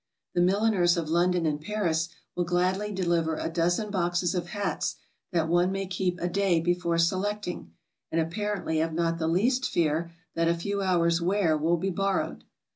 The 0.33 0.41
milliners 0.41 0.97
of 0.97 1.09
London 1.11 1.45
and 1.45 1.61
Paris 1.61 2.09
will 2.35 2.43
gladly 2.43 2.91
deliver 2.91 3.35
a 3.35 3.51
dozen 3.51 3.91
boxes 3.91 4.33
of 4.33 4.47
hats 4.47 4.95
that 5.31 5.47
one 5.47 5.71
may 5.71 5.85
keep 5.85 6.19
a 6.19 6.27
day 6.27 6.59
before 6.59 6.97
selecting, 6.97 7.71
and 8.11 8.19
apparently 8.19 8.79
have 8.79 8.93
not 8.95 9.19
the 9.19 9.27
least 9.27 9.63
fear 9.69 10.11
that 10.33 10.47
a 10.47 10.55
few 10.55 10.81
hours' 10.81 11.21
wear 11.21 11.55
will 11.55 11.77
be 11.77 11.91
borrowed. 11.91 12.43